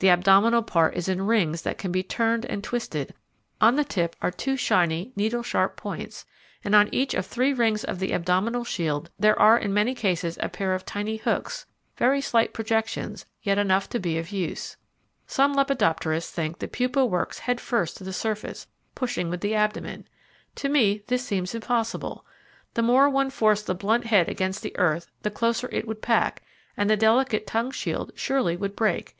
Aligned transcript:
The 0.00 0.08
abdominal 0.10 0.64
part 0.64 0.96
is 0.96 1.08
in 1.08 1.22
rings 1.22 1.62
that 1.62 1.78
can 1.78 1.92
be 1.92 2.02
turned 2.02 2.44
and 2.46 2.64
twisted; 2.64 3.14
on 3.60 3.76
the 3.76 3.84
tip 3.84 4.16
are 4.20 4.32
two 4.32 4.58
tiny, 4.58 5.12
needlesharp 5.16 5.76
points, 5.76 6.26
and 6.64 6.74
on 6.74 6.88
each 6.90 7.14
of 7.14 7.24
three 7.24 7.52
rings 7.52 7.84
of 7.84 8.00
the 8.00 8.10
abdominal 8.12 8.64
shield 8.64 9.08
there 9.20 9.38
are 9.38 9.56
in 9.56 9.72
many 9.72 9.94
cases 9.94 10.36
a 10.42 10.48
pair 10.48 10.74
of 10.74 10.84
tiny 10.84 11.16
hooks, 11.18 11.66
very 11.96 12.20
slight 12.20 12.52
projections, 12.52 13.24
yet 13.40 13.56
enough 13.56 13.88
to 13.90 14.00
be 14.00 14.18
of 14.18 14.32
use. 14.32 14.76
Some 15.28 15.54
lepidopterists 15.54 16.30
think 16.32 16.58
the 16.58 16.66
pupa 16.66 17.06
works 17.06 17.38
head 17.38 17.60
first 17.60 17.96
to 17.98 18.02
the 18.02 18.12
surface, 18.12 18.66
pushing 18.96 19.30
with 19.30 19.42
the 19.42 19.54
abdomen. 19.54 20.08
To 20.56 20.68
me 20.68 21.04
this 21.06 21.24
seems 21.24 21.54
impossible. 21.54 22.26
The 22.74 22.82
more 22.82 23.08
one 23.08 23.30
forced 23.30 23.68
the 23.68 23.76
blunt 23.76 24.06
head 24.06 24.28
against 24.28 24.60
the 24.64 24.76
earth 24.76 25.12
the 25.22 25.30
closer 25.30 25.68
it 25.70 25.86
would 25.86 26.02
pack, 26.02 26.42
and 26.76 26.90
the 26.90 26.96
delicate 26.96 27.46
tongue 27.46 27.70
shield 27.70 28.10
surely 28.16 28.56
would 28.56 28.74
break. 28.74 29.14